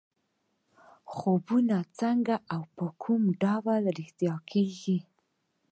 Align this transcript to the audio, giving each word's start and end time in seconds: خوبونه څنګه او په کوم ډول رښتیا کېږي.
خوبونه 1.13 1.77
څنګه 1.99 2.35
او 2.53 2.61
په 2.75 2.85
کوم 3.03 3.21
ډول 3.41 3.81
رښتیا 3.99 4.35
کېږي. 4.51 4.97